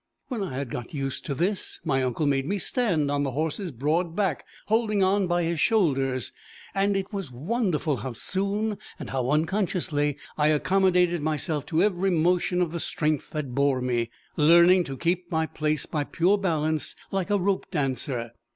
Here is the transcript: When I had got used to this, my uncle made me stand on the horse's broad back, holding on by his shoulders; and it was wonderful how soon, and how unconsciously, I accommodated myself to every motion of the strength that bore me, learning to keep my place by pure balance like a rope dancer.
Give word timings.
When 0.29 0.41
I 0.41 0.55
had 0.57 0.71
got 0.71 0.95
used 0.95 1.25
to 1.27 1.35
this, 1.35 1.79
my 1.85 2.01
uncle 2.01 2.25
made 2.25 2.47
me 2.47 2.57
stand 2.57 3.11
on 3.11 3.21
the 3.21 3.33
horse's 3.33 3.71
broad 3.71 4.15
back, 4.15 4.43
holding 4.65 5.03
on 5.03 5.27
by 5.27 5.43
his 5.43 5.59
shoulders; 5.59 6.31
and 6.73 6.97
it 6.97 7.13
was 7.13 7.31
wonderful 7.31 7.97
how 7.97 8.13
soon, 8.13 8.79
and 8.97 9.11
how 9.11 9.29
unconsciously, 9.29 10.17
I 10.39 10.47
accommodated 10.47 11.21
myself 11.21 11.67
to 11.67 11.83
every 11.83 12.09
motion 12.09 12.63
of 12.63 12.71
the 12.71 12.79
strength 12.79 13.29
that 13.29 13.53
bore 13.53 13.79
me, 13.79 14.09
learning 14.35 14.85
to 14.85 14.97
keep 14.97 15.29
my 15.29 15.45
place 15.45 15.85
by 15.85 16.03
pure 16.03 16.39
balance 16.39 16.95
like 17.11 17.29
a 17.29 17.37
rope 17.37 17.69
dancer. 17.69 18.31